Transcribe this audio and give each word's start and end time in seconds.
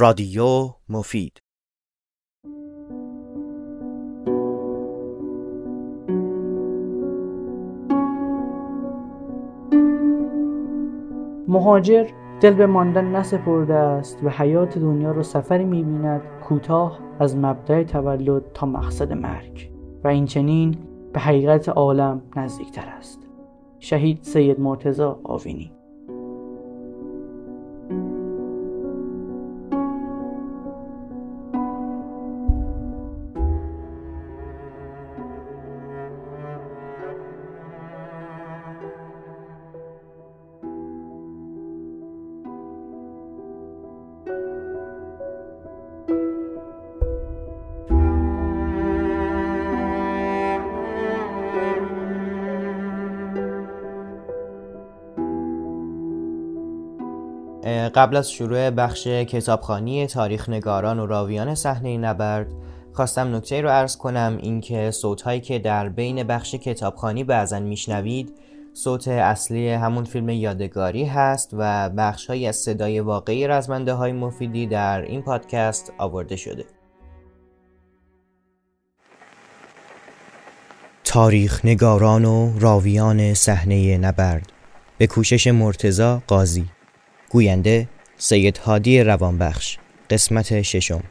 رادیو 0.00 0.70
مفید. 0.88 1.38
مهاجر 11.48 12.08
دل 12.40 12.54
به 12.54 12.66
ماندن 12.66 13.04
نسپرده 13.04 13.74
است 13.74 14.18
و 14.22 14.28
حیات 14.28 14.78
دنیا 14.78 15.12
را 15.12 15.22
سفری 15.22 15.64
می‌بیند 15.64 16.22
کوتاه 16.48 16.98
از 17.18 17.36
مبدع 17.36 17.82
تولد 17.82 18.52
تا 18.54 18.66
مقصد 18.66 19.12
مرگ 19.12 19.70
و 20.04 20.08
این 20.08 20.26
چنین 20.26 20.76
به 21.12 21.20
حقیقت 21.20 21.68
عالم 21.68 22.22
نزدیکتر 22.36 22.88
است. 22.98 23.28
شهید 23.78 24.22
سید 24.22 24.60
مرتزا 24.60 25.20
آوینی. 25.24 25.77
قبل 57.94 58.16
از 58.16 58.30
شروع 58.30 58.70
بخش 58.70 59.06
کتابخانی 59.06 60.06
تاریخ 60.06 60.48
نگاران 60.48 60.98
و 60.98 61.06
راویان 61.06 61.54
صحنه 61.54 61.98
نبرد 61.98 62.46
خواستم 62.92 63.34
نکته 63.34 63.60
رو 63.60 63.68
عرض 63.68 63.96
کنم 63.96 64.38
اینکه 64.42 64.90
صوتهایی 64.90 65.40
که 65.40 65.58
در 65.58 65.88
بین 65.88 66.22
بخش 66.22 66.54
کتابخانی 66.54 67.24
بعضا 67.24 67.58
میشنوید 67.58 68.34
صوت 68.74 69.08
اصلی 69.08 69.68
همون 69.68 70.04
فیلم 70.04 70.28
یادگاری 70.28 71.04
هست 71.04 71.50
و 71.52 71.90
بخشهایی 71.90 72.46
از 72.46 72.56
صدای 72.56 73.00
واقعی 73.00 73.46
رزمنده 73.46 73.92
های 73.92 74.12
مفیدی 74.12 74.66
در 74.66 75.02
این 75.02 75.22
پادکست 75.22 75.92
آورده 75.98 76.36
شده. 76.36 76.64
تاریخ 81.04 81.64
نگاران 81.64 82.24
و 82.24 82.58
راویان 82.58 83.34
صحنه 83.34 83.98
نبرد 83.98 84.52
به 84.98 85.06
کوشش 85.06 85.46
مرتزا 85.46 86.22
قاضی. 86.26 86.64
گوینده 87.30 87.88
سید 88.16 88.58
هادی 88.58 89.04
روانبخش 89.04 89.78
قسمت 90.10 90.62
ششم. 90.62 91.02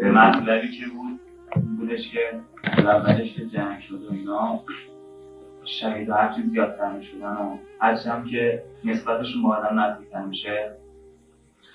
به 0.00 0.10
مطلبی 0.10 0.78
که 0.78 0.86
بود 0.86 1.20
بودش 1.76 2.00
که 2.12 2.40
اولش 2.78 3.34
که 3.34 3.46
جنگ 3.46 3.80
شد 3.88 4.02
و 4.02 4.12
اینا 4.12 4.60
شهید 5.80 6.10
هرچی 6.10 6.42
زیادتر 6.50 6.92
می‌شدن 6.92 7.32
و 7.32 7.58
هم 7.80 8.30
که 8.30 8.62
نسبتشون 8.84 9.42
با 9.42 9.56
آدم 9.56 9.80
نزدیکتر 9.80 10.24
میشه 10.24 10.70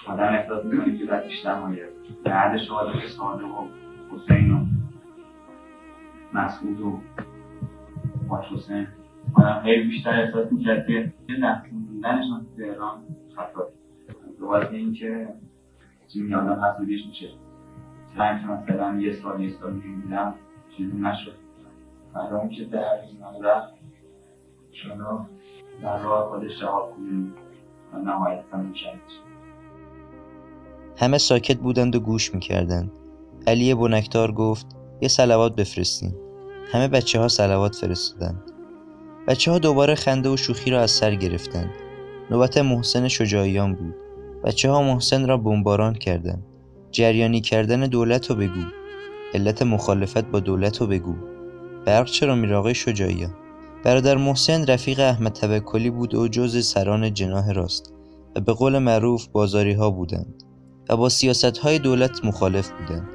آدم 0.08 0.24
احساس 0.24 0.66
می‌کنه 0.66 0.98
که 0.98 1.06
بیشتر 1.28 1.60
مایه. 1.60 1.88
بعد 2.26 2.58
شهادت 2.68 3.08
صادق 3.18 3.46
و 3.46 3.68
حسین 4.12 4.52
و 4.52 4.75
مسعود 6.36 6.82
و 6.82 7.00
باش 8.28 8.46
حسین. 8.46 8.88
آدم 9.34 9.62
خیلی 9.64 9.84
بیشتر 9.84 10.22
احساس 10.22 10.52
می‌کرد 10.52 10.88
که 10.88 11.12
نسل 11.40 11.70
موندنشان 11.72 12.46
تو 12.46 12.64
تهران 12.64 13.04
خطا 13.36 13.68
دوباره 14.40 14.70
اینکه 14.72 15.28
چیزی 16.08 16.34
آدم 16.34 16.64
حسودیش 16.64 17.06
میشه. 17.08 17.30
من 18.18 18.42
که 18.42 18.48
مثلا 18.48 19.00
یه 19.00 19.14
سال 19.14 19.42
یه 19.42 19.50
سال 19.50 19.74
می‌بینم 19.74 20.34
چیزی 20.78 20.98
نشد. 20.98 21.36
برای 22.14 22.40
اون 22.40 22.50
که 22.50 22.64
در 22.66 22.80
این 22.80 23.44
رفت 23.44 23.74
شما 24.72 25.30
در 25.82 26.04
راه 26.04 26.30
خودش 26.30 26.60
جواب 26.60 26.96
کنیم 26.96 27.34
و 27.94 27.98
نهایتا 27.98 28.58
می‌شد 28.58 28.90
همه 30.98 31.18
ساکت 31.18 31.58
بودند 31.58 31.96
و 31.96 32.00
گوش 32.00 32.34
می‌کردند. 32.34 32.92
علی 33.48 33.76
بنکدار 33.76 34.32
گفت 34.32 34.76
یه 35.02 35.08
سلوات 35.08 35.56
بفرستین. 35.56 36.25
همه 36.72 36.88
بچه 36.88 37.20
ها 37.20 37.28
سلوات 37.28 37.76
فرستادند. 37.76 38.52
بچه 39.28 39.52
ها 39.52 39.60
دوباره 39.60 39.96
خنده 39.96 40.30
و 40.30 40.38
شوخی 40.38 40.72
را 40.72 40.82
از 40.82 40.92
سر 40.92 41.16
گرفتند. 41.16 41.70
نوبت 42.32 42.58
محسن 42.58 43.08
شجاعیان 43.08 43.74
بود. 43.74 43.96
بچه 44.44 44.70
ها 44.70 44.84
محسن 44.84 45.28
را 45.28 45.38
بمباران 45.38 45.94
کردند. 45.94 46.44
جریانی 46.92 47.42
کردن 47.42 47.80
دولت 47.80 48.30
رو 48.30 48.36
بگو. 48.36 48.62
علت 49.34 49.62
مخالفت 49.62 50.26
با 50.26 50.40
دولت 50.40 50.82
رو 50.82 50.88
بگو. 50.88 51.16
برق 51.86 52.06
چرا 52.06 52.36
میره 52.36 52.56
آقای 52.56 52.76
شجاعیان؟ 52.76 53.34
برادر 53.84 54.18
محسن 54.18 54.66
رفیق 54.66 55.00
احمد 55.00 55.34
توکلی 55.34 55.90
بود 55.90 56.16
و 56.16 56.28
جز 56.28 56.66
سران 56.66 57.14
جناه 57.14 57.54
راست 57.54 57.94
و 58.36 58.40
به 58.40 58.54
قول 58.54 58.78
معروف 58.78 59.28
بازاری 59.28 59.74
ها 59.74 59.90
بودند 59.90 60.44
و 60.90 60.98
با 60.98 61.10
سیاست 61.10 61.58
های 61.58 61.80
دولت 61.80 62.26
مخالف 62.26 62.72
بودند. 62.72 63.10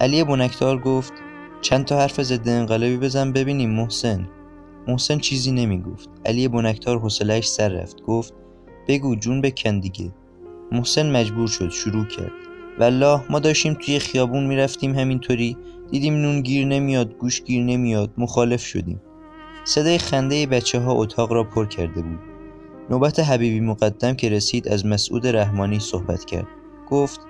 علی 0.00 0.24
بنکدار 0.24 0.78
گفت 0.78 1.12
چند 1.60 1.84
تا 1.84 1.98
حرف 1.98 2.22
ضد 2.22 2.48
انقلابی 2.48 2.96
بزن 2.96 3.32
ببینیم 3.32 3.70
محسن. 3.70 4.28
محسن 4.88 5.18
چیزی 5.18 5.52
نمی 5.52 5.82
گفت 5.82 6.08
علی 6.26 6.48
بنکدار 6.48 6.98
حوصله‌اش 6.98 7.48
سر 7.48 7.68
رفت. 7.68 8.02
گفت 8.02 8.34
بگو 8.88 9.14
جون 9.16 9.40
بکن 9.40 9.80
دیگه. 9.80 10.12
محسن 10.72 11.10
مجبور 11.10 11.48
شد 11.48 11.70
شروع 11.70 12.04
کرد. 12.04 12.32
والله 12.78 13.20
ما 13.30 13.38
داشتیم 13.38 13.74
توی 13.74 13.98
خیابون 13.98 14.46
می‌رفتیم 14.46 14.94
همینطوری. 14.94 15.56
دیدیم 15.90 16.14
نون 16.14 16.40
گیر 16.40 16.66
نمیاد 16.66 17.14
گوش 17.14 17.42
گیر 17.42 17.64
نمیاد. 17.64 18.10
مخالف 18.18 18.64
شدیم. 18.64 19.00
صدای 19.64 19.98
خنده 19.98 20.46
بچه 20.46 20.80
ها 20.80 20.92
اتاق 20.92 21.32
را 21.32 21.44
پر 21.44 21.66
کرده 21.66 22.02
بود. 22.02 22.18
نوبت 22.90 23.20
حبیبی 23.20 23.60
مقدم 23.60 24.14
که 24.14 24.28
رسید 24.28 24.68
از 24.68 24.86
مسعود 24.86 25.26
رحمانی 25.26 25.78
صحبت 25.78 26.24
کرد. 26.24 26.46
گفت 26.90 27.20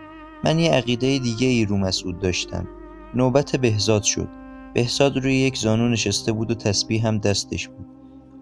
من 0.45 0.59
یه 0.59 0.71
عقیده 0.71 1.19
دیگه 1.19 1.47
ای 1.47 1.65
رو 1.65 1.77
مسعود 1.77 2.19
داشتم. 2.19 2.69
نوبت 3.15 3.57
بهزاد 3.57 4.03
شد. 4.03 4.29
بهزاد 4.75 5.17
روی 5.17 5.35
یک 5.35 5.57
زانو 5.57 5.89
نشسته 5.89 6.33
بود 6.33 6.51
و 6.51 6.55
تسبیح 6.55 7.07
هم 7.07 7.19
دستش 7.19 7.69
بود. 7.69 7.87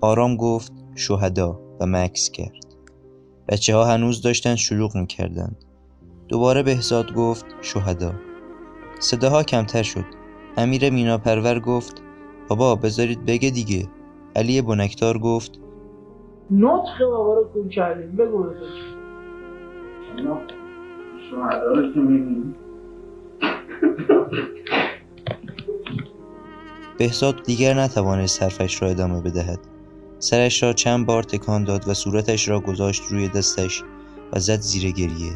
آرام 0.00 0.36
گفت 0.36 0.72
شهدا 0.94 1.60
و 1.80 1.86
مکس 1.86 2.30
کرد. 2.30 2.66
بچه 3.48 3.76
ها 3.76 3.84
هنوز 3.84 4.22
داشتن 4.22 4.54
شلوغ 4.54 4.96
می‌کردند. 4.96 5.64
دوباره 6.28 6.62
بهزاد 6.62 7.14
گفت 7.14 7.46
شهدا. 7.62 8.14
صداها 8.98 9.42
کمتر 9.42 9.82
شد. 9.82 10.04
امیر 10.56 10.90
مینا 10.90 11.18
پرور 11.18 11.60
گفت 11.60 12.02
بابا 12.48 12.74
بذارید 12.74 13.24
بگه 13.24 13.50
دیگه. 13.50 13.88
علی 14.36 14.62
بنکدار 14.62 15.18
گفت 15.18 15.60
نطخ 16.50 17.00
بابا 17.00 17.34
رو 17.34 17.44
کن 17.54 17.68
کردیم 17.68 18.16
بگو 18.16 18.46
شهدا 21.30 21.72
رو 21.72 21.92
که 21.92 22.00
می‌بینیم 22.00 22.54
بهزاد 26.98 27.42
دیگر 27.42 27.74
نتوانست 27.74 28.42
حرفش 28.42 28.82
را 28.82 28.88
ادامه 28.88 29.20
بدهد. 29.20 29.58
سرش 30.18 30.62
را 30.62 30.72
چند 30.72 31.06
بار 31.06 31.22
تکان 31.22 31.64
داد 31.64 31.88
و 31.88 31.94
صورتش 31.94 32.48
را 32.48 32.60
گذاشت 32.60 33.02
روی 33.10 33.28
دستش 33.28 33.82
و 34.32 34.38
زد 34.38 34.60
زیر 34.60 34.90
گریه. 34.90 35.32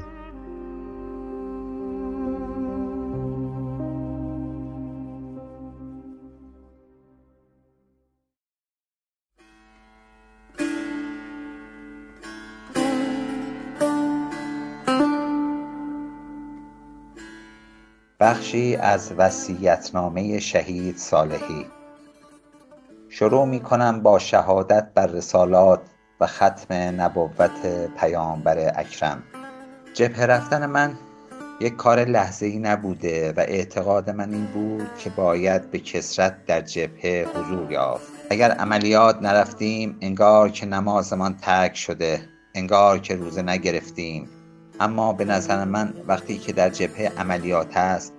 بخشی 18.22 18.76
از 18.76 19.12
وصیت‌نامه 19.12 20.38
شهید 20.38 20.96
صالحی. 20.96 21.66
شروع 23.08 23.46
می 23.46 23.60
کنم 23.60 24.02
با 24.02 24.18
شهادت 24.18 24.88
بر 24.94 25.06
رسالات 25.06 25.80
و 26.20 26.26
ختم 26.26 26.74
نبوت 26.74 27.86
پیامبر 28.00 28.72
اکرم. 28.76 29.22
جبهه 29.94 30.26
رفتن 30.26 30.66
من 30.66 30.98
یک 31.60 31.76
کار 31.76 32.04
لحظه 32.04 32.46
ای 32.46 32.58
نبوده 32.58 33.32
و 33.32 33.40
اعتقاد 33.40 34.10
من 34.10 34.32
این 34.32 34.46
بود 34.46 34.90
که 34.98 35.10
باید 35.10 35.70
به 35.70 35.78
کسرت 35.78 36.46
در 36.46 36.60
جبهه 36.60 37.26
حضور 37.34 37.72
یافت. 37.72 38.12
اگر 38.30 38.50
عملیات 38.50 39.22
نرفتیم 39.22 39.98
انگار 40.00 40.48
که 40.48 40.66
نمازمان 40.66 41.36
ترک 41.36 41.76
شده 41.76 42.20
انگار 42.54 42.98
که 42.98 43.16
روزه 43.16 43.42
نگرفتیم. 43.42 44.28
اما 44.82 45.12
به 45.12 45.24
نظر 45.24 45.64
من 45.64 45.94
وقتی 46.06 46.38
که 46.38 46.52
در 46.52 46.68
جبهه 46.68 47.12
عملیات 47.18 47.76
است 47.76 48.12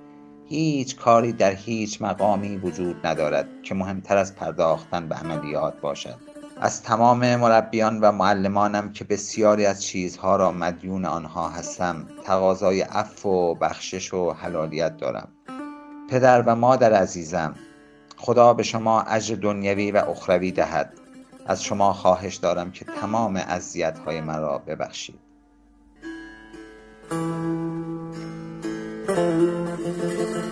هیچ 0.46 0.96
کاری 0.96 1.34
در 1.34 1.52
هیچ 1.52 2.02
مقامی 2.02 2.58
وجود 2.58 3.08
ندارد 3.08 3.48
که 3.64 3.76
مهمتر 3.76 4.18
از 4.18 4.36
پرداختن 4.36 5.08
به 5.10 5.16
عملیات 5.16 5.82
باشد. 5.82 6.16
از 6.62 6.84
تمام 6.84 7.36
مربیان 7.36 8.00
و 8.00 8.12
معلمانم 8.12 8.92
که 8.92 9.04
بسیاری 9.04 9.66
از 9.66 9.84
چیزها 9.84 10.36
را 10.36 10.52
مدیون 10.52 11.06
آنها 11.06 11.50
هستم 11.50 12.08
تقاضای 12.26 12.82
عفو 12.82 13.30
و 13.30 13.54
بخشش 13.54 14.14
و 14.14 14.34
حلالیت 14.34 14.98
دارم. 14.98 15.28
پدر 16.10 16.42
و 16.42 16.56
مادر 16.56 16.94
عزیزم 16.94 17.56
خدا 18.18 18.54
به 18.54 18.64
شما 18.64 19.02
اجر 19.02 19.36
دنیوی 19.36 19.92
و 19.92 19.98
اخروی 19.98 20.52
دهد. 20.52 20.94
از 21.46 21.64
شما 21.64 21.94
خواهش 21.94 22.36
دارم 22.36 22.72
که 22.72 22.86
تمام 22.86 23.36
اذیت 23.36 24.00
های 24.00 24.22
مرا 24.22 24.58
ببخشید. 24.58 25.33
Thank 27.14 27.22
you. 30.38 30.43